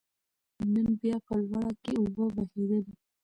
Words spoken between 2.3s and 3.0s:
بهېدلې